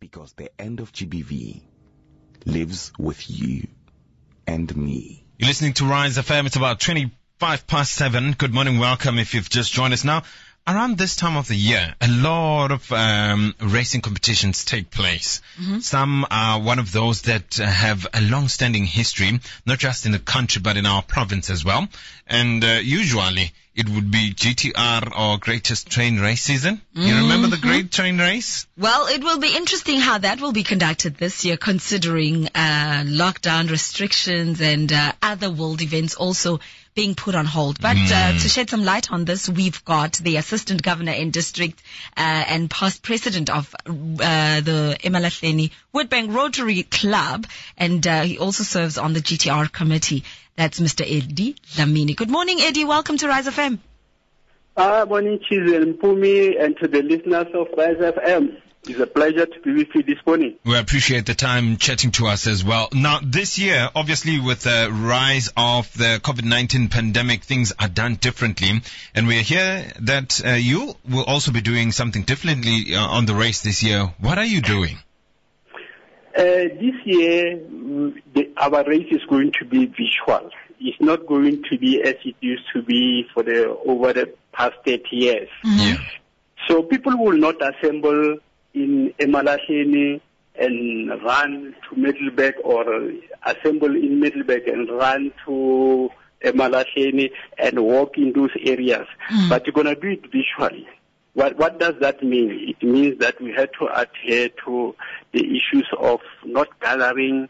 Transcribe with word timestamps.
Because 0.00 0.32
the 0.32 0.50
end 0.58 0.80
of 0.80 0.92
GBV 0.92 1.60
lives 2.46 2.90
with 2.98 3.28
you 3.28 3.68
and 4.46 4.74
me. 4.74 5.26
You're 5.38 5.48
listening 5.48 5.74
to 5.74 5.84
Rise 5.84 6.16
FM. 6.16 6.46
It's 6.46 6.56
about 6.56 6.80
25 6.80 7.66
past 7.66 7.92
7. 7.92 8.32
Good 8.32 8.54
morning. 8.54 8.78
Welcome 8.78 9.18
if 9.18 9.34
you've 9.34 9.50
just 9.50 9.74
joined 9.74 9.92
us 9.92 10.02
now. 10.02 10.22
Around 10.66 10.98
this 10.98 11.16
time 11.16 11.36
of 11.36 11.48
the 11.48 11.56
year, 11.56 11.94
a 12.00 12.06
lot 12.08 12.70
of 12.70 12.92
um, 12.92 13.54
racing 13.60 14.02
competitions 14.02 14.64
take 14.64 14.90
place. 14.90 15.40
Some 15.80 16.26
are 16.30 16.60
one 16.60 16.78
of 16.78 16.92
those 16.92 17.22
that 17.22 17.56
have 17.56 18.06
a 18.12 18.20
long-standing 18.20 18.84
history, 18.84 19.40
not 19.66 19.78
just 19.78 20.06
in 20.06 20.12
the 20.12 20.18
country 20.18 20.60
but 20.62 20.76
in 20.76 20.86
our 20.86 21.02
province 21.02 21.50
as 21.50 21.64
well. 21.64 21.88
And 22.26 22.62
uh, 22.62 22.78
usually 22.82 23.52
it 23.74 23.88
would 23.88 24.10
be 24.10 24.34
GTR 24.34 25.16
or 25.16 25.38
Greatest 25.38 25.88
Train 25.88 26.18
Race 26.18 26.42
season. 26.42 26.82
You 26.92 27.16
remember 27.16 27.48
the 27.48 27.56
Great 27.56 27.90
Train 27.90 28.18
Race? 28.18 28.66
Well, 28.76 29.06
it 29.06 29.22
will 29.22 29.38
be 29.38 29.56
interesting 29.56 30.00
how 30.00 30.18
that 30.18 30.40
will 30.40 30.52
be 30.52 30.64
conducted 30.64 31.16
this 31.16 31.44
year, 31.44 31.56
considering 31.56 32.48
uh, 32.48 33.04
lockdown 33.06 33.70
restrictions 33.70 34.60
and 34.60 34.92
uh, 34.92 35.12
other 35.22 35.50
world 35.50 35.82
events 35.82 36.14
also 36.14 36.60
being 36.94 37.14
put 37.14 37.34
on 37.34 37.46
hold. 37.46 37.80
But 37.80 37.96
uh, 37.96 38.32
to 38.32 38.48
shed 38.48 38.70
some 38.70 38.84
light 38.84 39.12
on 39.12 39.24
this, 39.24 39.48
we've 39.48 39.84
got 39.84 40.14
the 40.14 40.36
Assistant 40.36 40.82
Governor 40.82 41.12
in 41.12 41.30
District 41.30 41.80
uh, 42.16 42.20
and 42.20 42.70
past 42.70 43.02
President 43.02 43.48
of 43.50 43.74
uh, 43.86 44.60
the 44.60 44.96
Emalahleni 45.02 45.70
Witbank 45.94 46.34
Rotary 46.34 46.82
Club, 46.82 47.46
and 47.76 48.06
uh, 48.06 48.22
he 48.22 48.38
also 48.38 48.64
serves 48.64 48.98
on 48.98 49.12
the 49.12 49.20
GTR 49.20 49.70
committee. 49.72 50.24
That's 50.56 50.80
Mr. 50.80 51.02
Eddie 51.02 51.54
Dhlamini. 51.74 52.16
Good 52.16 52.30
morning, 52.30 52.58
Eddie. 52.60 52.84
Welcome 52.84 53.16
to 53.18 53.28
Rise 53.28 53.46
FM. 53.46 53.78
Ah, 54.76 55.04
morning, 55.08 55.40
Chiz 55.48 55.72
and 55.72 55.98
Pumi, 55.98 56.62
and 56.62 56.76
to 56.78 56.88
the 56.88 57.02
listeners 57.02 57.48
of 57.54 57.68
Rise 57.76 57.96
FM. 57.96 58.60
It's 58.84 58.98
a 58.98 59.06
pleasure 59.06 59.44
to 59.44 59.60
be 59.60 59.74
with 59.74 59.88
you 59.94 60.02
this 60.02 60.16
morning. 60.26 60.56
We 60.64 60.78
appreciate 60.78 61.26
the 61.26 61.34
time 61.34 61.76
chatting 61.76 62.12
to 62.12 62.26
us 62.28 62.46
as 62.46 62.64
well. 62.64 62.88
Now, 62.94 63.20
this 63.22 63.58
year, 63.58 63.90
obviously, 63.94 64.40
with 64.40 64.62
the 64.62 64.88
rise 64.90 65.52
of 65.54 65.92
the 65.92 66.18
COVID-19 66.22 66.90
pandemic, 66.90 67.44
things 67.44 67.74
are 67.78 67.88
done 67.88 68.14
differently. 68.14 68.80
And 69.14 69.26
we 69.26 69.42
hear 69.42 69.84
that 70.00 70.40
uh, 70.44 70.52
you 70.52 70.94
will 71.08 71.24
also 71.24 71.52
be 71.52 71.60
doing 71.60 71.92
something 71.92 72.22
differently 72.22 72.94
uh, 72.94 73.06
on 73.06 73.26
the 73.26 73.34
race 73.34 73.62
this 73.62 73.82
year. 73.82 74.14
What 74.18 74.38
are 74.38 74.46
you 74.46 74.62
doing? 74.62 74.96
Uh, 76.34 76.42
this 76.42 76.94
year, 77.04 77.58
the, 78.32 78.50
our 78.56 78.82
race 78.84 79.08
is 79.10 79.20
going 79.28 79.52
to 79.58 79.66
be 79.66 79.86
visual. 79.86 80.50
It's 80.80 81.00
not 81.00 81.26
going 81.26 81.64
to 81.70 81.76
be 81.76 82.00
as 82.02 82.14
it 82.24 82.36
used 82.40 82.64
to 82.72 82.80
be 82.80 83.26
for 83.34 83.42
the 83.42 83.68
over 83.68 84.14
the 84.14 84.32
past 84.52 84.76
30 84.86 85.02
years. 85.10 85.48
Yeah. 85.64 85.98
So 86.66 86.82
people 86.82 87.18
will 87.18 87.36
not 87.36 87.56
assemble 87.60 88.38
in 88.74 89.12
Emalahleni 89.18 90.20
and 90.58 91.10
run 91.22 91.74
to 91.88 91.96
Middelburg 91.96 92.54
or 92.64 92.84
assemble 93.44 93.94
in 93.94 94.20
Middelburg 94.20 94.68
and 94.68 94.88
run 94.90 95.32
to 95.46 96.10
Emalahleni 96.44 97.30
and 97.58 97.80
walk 97.80 98.16
in 98.16 98.32
those 98.32 98.50
areas. 98.64 99.06
But 99.48 99.66
you're 99.66 99.72
going 99.72 99.86
to 99.86 99.94
do 99.94 100.08
it 100.08 100.22
visually. 100.30 100.86
What, 101.34 101.56
what 101.58 101.78
does 101.78 101.94
that 102.00 102.22
mean? 102.22 102.50
It 102.68 102.84
means 102.84 103.18
that 103.20 103.40
we 103.40 103.52
had 103.52 103.70
to 103.78 103.86
adhere 103.94 104.48
to 104.64 104.94
the 105.32 105.40
issues 105.40 105.88
of 105.98 106.20
not 106.44 106.68
gathering, 106.80 107.48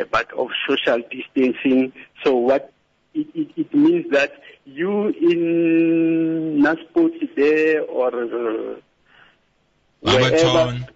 uh, 0.00 0.04
but 0.10 0.32
of 0.34 0.48
social 0.68 1.00
distancing. 1.10 1.92
So 2.22 2.34
what 2.36 2.72
it, 3.14 3.26
it, 3.34 3.48
it 3.56 3.74
means 3.74 4.10
that 4.12 4.32
you 4.66 5.08
in 5.08 6.62
Nasport 6.62 7.14
there 7.36 7.82
or 7.82 8.10
uh, 8.24 8.80
Barberton. 10.02 10.86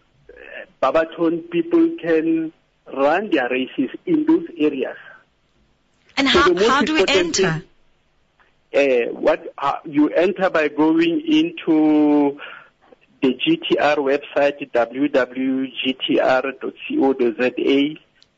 Barberton 0.81 1.43
people 1.51 1.97
can 2.01 2.53
run 2.93 3.31
their 3.31 3.49
races 3.51 3.91
in 4.07 4.25
those 4.27 4.47
areas. 4.59 4.97
And 6.17 6.27
how, 6.29 6.49
the 6.49 6.55
most 6.55 6.69
how 6.69 6.83
do 6.83 6.95
we 6.95 7.01
important 7.01 7.41
enter? 7.41 7.65
Uh, 8.73 9.07
what 9.13 9.53
uh, 9.59 9.75
you 9.85 10.09
enter 10.11 10.49
by 10.49 10.69
going 10.69 11.21
into 11.27 12.39
the 13.21 13.35
GTR 13.35 13.97
website 13.99 14.71
www.gtr.co.za 14.73 15.71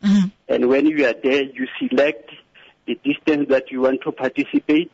Mhm. 0.02 0.32
and 0.48 0.68
when 0.68 0.86
you 0.86 1.06
are 1.06 1.14
there 1.22 1.44
you 1.44 1.68
select 1.78 2.28
the 2.86 2.98
distance 3.04 3.48
that 3.50 3.70
you 3.70 3.82
want 3.82 4.00
to 4.02 4.10
participate 4.10 4.90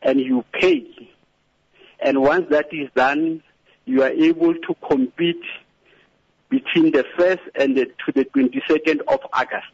and 0.00 0.18
you 0.18 0.42
pay 0.58 0.86
and 2.00 2.22
once 2.22 2.46
that 2.48 2.72
is 2.72 2.88
done 2.94 3.42
you 3.86 4.02
are 4.02 4.10
able 4.10 4.54
to 4.54 4.76
compete 4.86 5.42
between 6.50 6.92
the 6.92 7.04
1st 7.18 7.40
and 7.54 7.76
the, 7.76 7.86
to 8.04 8.12
the 8.14 8.24
22nd 8.26 9.00
of 9.08 9.20
August 9.32 9.66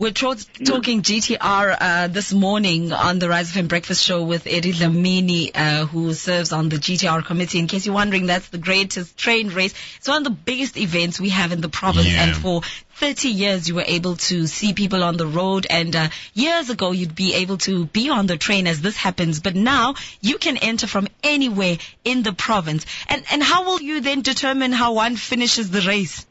We're 0.00 0.12
tro- 0.12 0.32
talking 0.64 1.02
GTR 1.02 1.76
uh, 1.78 2.06
this 2.08 2.32
morning 2.32 2.90
on 2.90 3.18
the 3.18 3.28
Rise 3.28 3.52
FM 3.52 3.68
Breakfast 3.68 4.02
Show 4.02 4.22
with 4.22 4.46
Eddie 4.46 4.72
Dhlamini, 4.72 5.50
uh, 5.54 5.84
who 5.84 6.14
serves 6.14 6.52
on 6.52 6.70
the 6.70 6.76
GTR 6.78 7.22
committee. 7.22 7.58
In 7.58 7.66
case 7.66 7.84
you're 7.84 7.94
wondering, 7.94 8.24
that's 8.24 8.48
the 8.48 8.56
greatest 8.56 9.18
train 9.18 9.48
race. 9.48 9.74
It's 9.98 10.08
one 10.08 10.16
of 10.16 10.24
the 10.24 10.30
biggest 10.30 10.78
events 10.78 11.20
we 11.20 11.28
have 11.28 11.52
in 11.52 11.60
the 11.60 11.68
province, 11.68 12.06
Yeah. 12.06 12.24
and 12.28 12.34
for 12.34 12.62
30 12.94 13.28
years 13.28 13.68
you 13.68 13.74
were 13.74 13.84
able 13.86 14.16
to 14.16 14.46
see 14.46 14.72
people 14.72 15.04
on 15.04 15.18
the 15.18 15.26
road. 15.26 15.66
And 15.68 15.94
uh, 15.94 16.08
years 16.32 16.70
ago 16.70 16.92
you'd 16.92 17.14
be 17.14 17.34
able 17.34 17.58
to 17.58 17.84
be 17.84 18.08
on 18.08 18.26
the 18.26 18.38
train 18.38 18.66
as 18.66 18.80
this 18.80 18.96
happens, 18.96 19.40
but 19.40 19.54
now 19.54 19.96
you 20.22 20.38
can 20.38 20.56
enter 20.56 20.86
from 20.86 21.08
anywhere 21.22 21.76
in 22.06 22.22
the 22.22 22.32
province. 22.32 22.86
And 23.06 23.22
and 23.30 23.42
how 23.42 23.66
will 23.66 23.82
you 23.82 24.00
then 24.00 24.22
determine 24.22 24.72
how 24.72 24.94
one 24.94 25.16
finishes 25.16 25.70
the 25.70 25.82
race? 25.82 26.24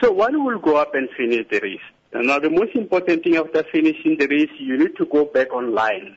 So 0.00 0.10
one 0.10 0.42
will 0.42 0.58
go 0.58 0.76
up 0.76 0.94
and 0.94 1.10
finish 1.10 1.46
the 1.50 1.60
race. 1.60 1.80
Now 2.14 2.38
the 2.38 2.50
most 2.50 2.74
important 2.76 3.24
thing 3.24 3.36
after 3.36 3.64
finishing 3.72 4.16
the 4.18 4.26
race, 4.28 4.50
you 4.58 4.78
need 4.78 4.96
to 4.96 5.04
go 5.06 5.24
back 5.24 5.52
online 5.52 6.16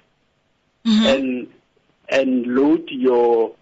and 1.07 1.47
and 2.09 2.45
load 2.45 2.87
your 2.89 3.55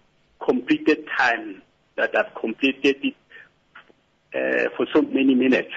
completed 0.44 1.04
time 1.16 1.62
that 1.96 2.14
I've 2.14 2.34
completed 2.40 2.98
it 3.02 3.14
uh, 4.34 4.68
for 4.76 4.86
so 4.94 5.02
many 5.02 5.34
minutes. 5.34 5.72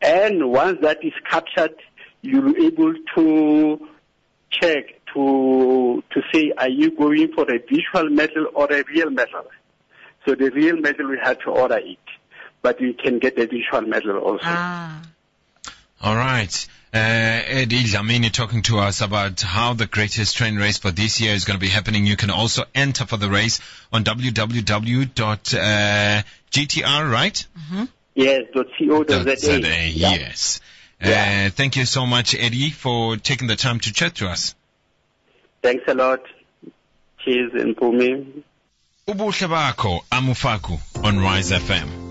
And 0.00 0.50
once 0.50 0.78
that 0.82 0.98
is 1.04 1.12
captured, 1.30 1.76
you're 2.22 2.56
able 2.58 2.94
to 3.14 3.88
check 4.50 4.84
to 5.14 6.02
to 6.10 6.22
say, 6.32 6.52
are 6.56 6.70
you 6.70 6.90
going 6.96 7.32
for 7.34 7.44
a 7.44 7.58
visual 7.58 8.10
medal 8.10 8.46
or 8.54 8.72
a 8.72 8.82
real 8.84 9.10
medal? 9.10 9.44
So 10.26 10.34
the 10.34 10.50
real 10.50 10.76
medal 10.76 11.08
we 11.08 11.18
had 11.22 11.38
to 11.40 11.50
order 11.50 11.78
it, 11.78 11.98
but 12.62 12.80
you 12.80 12.94
can 12.94 13.18
get 13.18 13.38
a 13.38 13.46
visual 13.46 13.82
medal 13.82 14.18
also. 14.18 14.44
Ah. 14.44 15.02
All 16.00 16.16
right. 16.16 16.66
Uh, 16.94 16.98
Eddie 16.98 17.84
Dhlamini 17.84 18.30
talking 18.30 18.62
to 18.62 18.78
us 18.78 19.00
about 19.00 19.40
how 19.40 19.72
the 19.72 19.86
greatest 19.86 20.36
train 20.36 20.56
race 20.56 20.76
for 20.78 20.90
this 20.90 21.20
year 21.20 21.32
is 21.32 21.44
going 21.44 21.58
to 21.58 21.60
be 21.60 21.68
happening. 21.68 22.04
You 22.06 22.16
can 22.16 22.30
also 22.30 22.64
enter 22.74 23.06
for 23.06 23.16
the 23.16 23.30
race 23.30 23.60
on 23.92 24.04
www.gtr, 24.04 25.12
right? 27.12 27.46
Yes, 28.14 28.42
.co.za. 28.52 29.60
Yeah. 29.60 29.86
yes. 29.86 30.60
Yeah. 31.00 31.46
Uh, 31.46 31.50
thank 31.50 31.76
you 31.76 31.86
so 31.86 32.04
much, 32.04 32.34
Eddie, 32.34 32.70
for 32.70 33.16
taking 33.16 33.48
the 33.48 33.56
time 33.56 33.80
to 33.80 33.92
chat 33.92 34.16
to 34.16 34.28
us. 34.28 34.54
Thanks 35.62 35.84
a 35.88 35.94
lot. 35.94 36.20
Cheers 37.24 37.52
and 37.54 37.74
Pumi. 37.76 38.42
Ubuhle 39.08 39.48
bakho, 39.48 40.00
Amufaku 40.10 40.78
on 41.02 41.20
Rise 41.20 41.52
FM. 41.52 42.01